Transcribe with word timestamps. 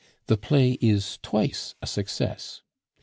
The 0.25 0.35
play 0.35 0.79
is 0.81 1.19
twice 1.21 1.75
a 1.79 1.85
success. 1.85 2.63